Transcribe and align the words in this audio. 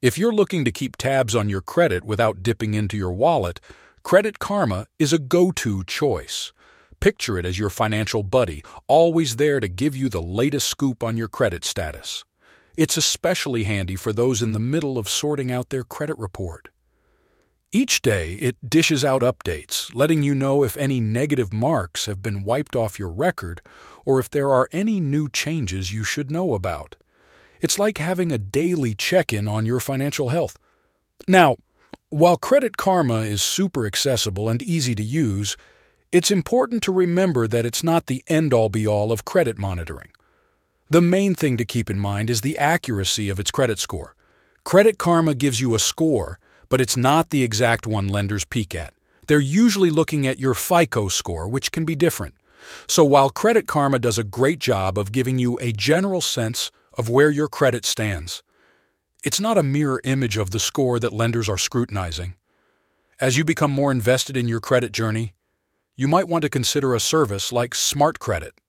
If 0.00 0.16
you're 0.16 0.32
looking 0.32 0.64
to 0.64 0.70
keep 0.70 0.96
tabs 0.96 1.34
on 1.34 1.48
your 1.48 1.60
credit 1.60 2.04
without 2.04 2.40
dipping 2.40 2.74
into 2.74 2.96
your 2.96 3.10
wallet, 3.10 3.60
Credit 4.04 4.38
Karma 4.38 4.86
is 4.96 5.12
a 5.12 5.18
go 5.18 5.50
to 5.50 5.82
choice. 5.82 6.52
Picture 7.00 7.36
it 7.36 7.44
as 7.44 7.58
your 7.58 7.68
financial 7.68 8.22
buddy, 8.22 8.62
always 8.86 9.36
there 9.36 9.58
to 9.58 9.66
give 9.66 9.96
you 9.96 10.08
the 10.08 10.22
latest 10.22 10.68
scoop 10.68 11.02
on 11.02 11.16
your 11.16 11.26
credit 11.26 11.64
status. 11.64 12.24
It's 12.76 12.96
especially 12.96 13.64
handy 13.64 13.96
for 13.96 14.12
those 14.12 14.40
in 14.40 14.52
the 14.52 14.60
middle 14.60 14.98
of 14.98 15.08
sorting 15.08 15.50
out 15.50 15.70
their 15.70 15.82
credit 15.82 16.16
report. 16.16 16.68
Each 17.72 18.00
day, 18.00 18.34
it 18.34 18.70
dishes 18.70 19.04
out 19.04 19.22
updates, 19.22 19.92
letting 19.92 20.22
you 20.22 20.32
know 20.32 20.62
if 20.62 20.76
any 20.76 21.00
negative 21.00 21.52
marks 21.52 22.06
have 22.06 22.22
been 22.22 22.44
wiped 22.44 22.76
off 22.76 23.00
your 23.00 23.10
record 23.10 23.62
or 24.06 24.20
if 24.20 24.30
there 24.30 24.52
are 24.52 24.68
any 24.70 25.00
new 25.00 25.28
changes 25.28 25.92
you 25.92 26.04
should 26.04 26.30
know 26.30 26.54
about. 26.54 26.94
It's 27.60 27.78
like 27.78 27.98
having 27.98 28.32
a 28.32 28.38
daily 28.38 28.94
check 28.94 29.32
in 29.32 29.48
on 29.48 29.66
your 29.66 29.80
financial 29.80 30.28
health. 30.28 30.58
Now, 31.26 31.56
while 32.10 32.36
Credit 32.36 32.76
Karma 32.76 33.20
is 33.20 33.42
super 33.42 33.86
accessible 33.86 34.48
and 34.48 34.62
easy 34.62 34.94
to 34.94 35.02
use, 35.02 35.56
it's 36.10 36.30
important 36.30 36.82
to 36.84 36.92
remember 36.92 37.46
that 37.46 37.66
it's 37.66 37.84
not 37.84 38.06
the 38.06 38.24
end 38.28 38.54
all 38.54 38.68
be 38.68 38.86
all 38.86 39.12
of 39.12 39.24
credit 39.24 39.58
monitoring. 39.58 40.10
The 40.88 41.02
main 41.02 41.34
thing 41.34 41.58
to 41.58 41.66
keep 41.66 41.90
in 41.90 41.98
mind 41.98 42.30
is 42.30 42.40
the 42.40 42.56
accuracy 42.56 43.28
of 43.28 43.38
its 43.38 43.50
credit 43.50 43.78
score. 43.78 44.14
Credit 44.64 44.96
Karma 44.96 45.34
gives 45.34 45.60
you 45.60 45.74
a 45.74 45.78
score, 45.78 46.38
but 46.70 46.80
it's 46.80 46.96
not 46.96 47.28
the 47.28 47.42
exact 47.42 47.86
one 47.86 48.08
lenders 48.08 48.46
peek 48.46 48.74
at. 48.74 48.94
They're 49.26 49.38
usually 49.38 49.90
looking 49.90 50.26
at 50.26 50.38
your 50.38 50.54
FICO 50.54 51.08
score, 51.08 51.46
which 51.46 51.72
can 51.72 51.84
be 51.84 51.94
different. 51.94 52.34
So 52.86 53.04
while 53.04 53.28
Credit 53.28 53.66
Karma 53.66 53.98
does 53.98 54.16
a 54.16 54.24
great 54.24 54.58
job 54.58 54.98
of 54.98 55.12
giving 55.12 55.38
you 55.38 55.58
a 55.60 55.72
general 55.72 56.22
sense 56.22 56.70
of 56.98 57.08
where 57.08 57.30
your 57.30 57.48
credit 57.48 57.86
stands. 57.86 58.42
It's 59.24 59.40
not 59.40 59.56
a 59.56 59.62
mirror 59.62 60.00
image 60.04 60.36
of 60.36 60.50
the 60.50 60.60
score 60.60 60.98
that 60.98 61.12
lenders 61.12 61.48
are 61.48 61.56
scrutinizing. 61.56 62.34
As 63.20 63.36
you 63.36 63.44
become 63.44 63.70
more 63.70 63.90
invested 63.90 64.36
in 64.36 64.48
your 64.48 64.60
credit 64.60 64.92
journey, 64.92 65.34
you 65.96 66.06
might 66.06 66.28
want 66.28 66.42
to 66.42 66.50
consider 66.50 66.94
a 66.94 67.00
service 67.00 67.52
like 67.52 67.74
Smart 67.74 68.18
Credit. 68.18 68.60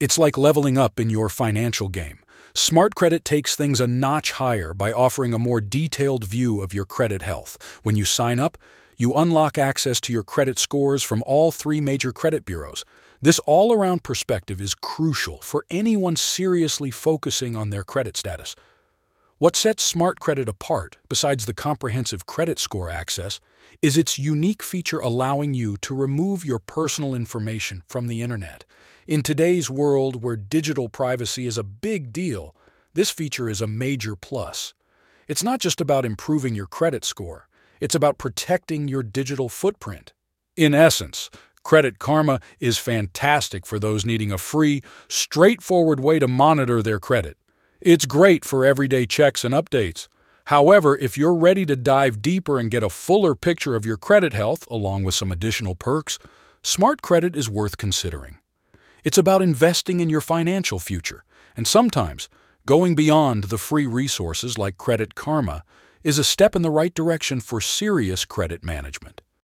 It's 0.00 0.18
like 0.18 0.38
leveling 0.38 0.78
up 0.78 0.98
in 0.98 1.10
your 1.10 1.28
financial 1.28 1.88
game. 1.88 2.20
Smart 2.54 2.94
Credit 2.94 3.24
takes 3.24 3.54
things 3.54 3.80
a 3.80 3.86
notch 3.86 4.32
higher 4.32 4.74
by 4.74 4.92
offering 4.92 5.34
a 5.34 5.38
more 5.38 5.60
detailed 5.60 6.24
view 6.24 6.60
of 6.60 6.74
your 6.74 6.84
credit 6.84 7.22
health. 7.22 7.80
When 7.82 7.96
you 7.96 8.04
sign 8.04 8.38
up, 8.38 8.58
you 8.96 9.14
unlock 9.14 9.58
access 9.58 10.00
to 10.00 10.12
your 10.12 10.22
credit 10.22 10.58
scores 10.58 11.02
from 11.02 11.22
all 11.26 11.50
three 11.50 11.80
major 11.80 12.12
credit 12.12 12.44
bureaus 12.44 12.84
this 13.24 13.38
all 13.46 13.72
around 13.72 14.02
perspective 14.02 14.60
is 14.60 14.74
crucial 14.74 15.38
for 15.38 15.64
anyone 15.70 16.14
seriously 16.14 16.90
focusing 16.90 17.56
on 17.56 17.70
their 17.70 17.82
credit 17.82 18.18
status. 18.18 18.54
What 19.38 19.56
sets 19.56 19.82
Smart 19.82 20.20
Credit 20.20 20.46
apart, 20.46 20.98
besides 21.08 21.46
the 21.46 21.54
comprehensive 21.54 22.26
credit 22.26 22.58
score 22.58 22.90
access, 22.90 23.40
is 23.80 23.96
its 23.96 24.18
unique 24.18 24.62
feature 24.62 24.98
allowing 24.98 25.54
you 25.54 25.78
to 25.78 25.94
remove 25.94 26.44
your 26.44 26.58
personal 26.58 27.14
information 27.14 27.82
from 27.88 28.08
the 28.08 28.20
internet. 28.20 28.66
In 29.06 29.22
today's 29.22 29.70
world 29.70 30.22
where 30.22 30.36
digital 30.36 30.90
privacy 30.90 31.46
is 31.46 31.56
a 31.56 31.64
big 31.64 32.12
deal, 32.12 32.54
this 32.92 33.08
feature 33.08 33.48
is 33.48 33.62
a 33.62 33.66
major 33.66 34.16
plus. 34.16 34.74
It's 35.28 35.42
not 35.42 35.60
just 35.60 35.80
about 35.80 36.04
improving 36.04 36.54
your 36.54 36.66
credit 36.66 37.06
score, 37.06 37.48
it's 37.84 37.94
about 37.94 38.16
protecting 38.16 38.88
your 38.88 39.02
digital 39.02 39.50
footprint. 39.50 40.14
In 40.56 40.72
essence, 40.72 41.28
Credit 41.62 41.98
Karma 41.98 42.40
is 42.58 42.78
fantastic 42.78 43.66
for 43.66 43.78
those 43.78 44.06
needing 44.06 44.32
a 44.32 44.38
free, 44.38 44.80
straightforward 45.06 46.00
way 46.00 46.18
to 46.18 46.26
monitor 46.26 46.80
their 46.80 46.98
credit. 46.98 47.36
It's 47.82 48.06
great 48.06 48.42
for 48.42 48.64
everyday 48.64 49.04
checks 49.04 49.44
and 49.44 49.52
updates. 49.52 50.08
However, 50.46 50.96
if 50.96 51.18
you're 51.18 51.34
ready 51.34 51.66
to 51.66 51.76
dive 51.76 52.22
deeper 52.22 52.58
and 52.58 52.70
get 52.70 52.82
a 52.82 52.88
fuller 52.88 53.34
picture 53.34 53.76
of 53.76 53.84
your 53.84 53.98
credit 53.98 54.32
health, 54.32 54.66
along 54.70 55.04
with 55.04 55.14
some 55.14 55.30
additional 55.30 55.74
perks, 55.74 56.18
Smart 56.62 57.02
Credit 57.02 57.36
is 57.36 57.50
worth 57.50 57.76
considering. 57.76 58.38
It's 59.04 59.18
about 59.18 59.42
investing 59.42 60.00
in 60.00 60.08
your 60.08 60.22
financial 60.22 60.78
future, 60.78 61.22
and 61.54 61.68
sometimes 61.68 62.30
going 62.64 62.94
beyond 62.94 63.44
the 63.44 63.58
free 63.58 63.86
resources 63.86 64.56
like 64.56 64.78
Credit 64.78 65.14
Karma 65.14 65.64
is 66.04 66.18
a 66.18 66.24
step 66.24 66.54
in 66.54 66.62
the 66.62 66.70
right 66.70 66.94
direction 66.94 67.40
for 67.40 67.60
serious 67.60 68.26
credit 68.26 68.62
management. 68.62 69.22